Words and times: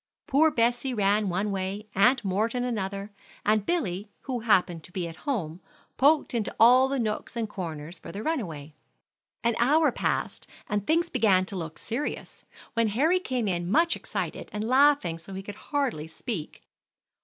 Poor 0.25 0.49
Bessie 0.49 0.95
ran 0.95 1.29
one 1.29 1.51
way, 1.51 1.85
Aunt 1.93 2.25
Morton 2.25 2.63
another, 2.63 3.11
and 3.45 3.67
Billy, 3.67 4.09
who 4.21 4.39
happened 4.39 4.83
to 4.83 4.91
be 4.91 5.07
at 5.07 5.15
home, 5.29 5.61
poked 5.95 6.33
into 6.33 6.55
all 6.59 6.87
the 6.87 6.97
nooks 6.97 7.35
and 7.35 7.47
corners 7.47 7.99
for 7.99 8.11
the 8.11 8.23
runaway. 8.23 8.73
An 9.43 9.55
hour 9.59 9.91
passed, 9.91 10.47
and 10.67 10.87
things 10.87 11.09
began 11.11 11.45
to 11.45 11.55
look 11.55 11.77
serious, 11.77 12.45
when 12.73 12.87
Harry 12.87 13.19
came 13.19 13.47
in 13.47 13.69
much 13.69 13.95
excited, 13.95 14.49
and 14.51 14.67
laughing 14.67 15.19
so 15.19 15.35
he 15.35 15.43
could 15.43 15.53
hardly 15.69 16.07
speak. 16.07 16.63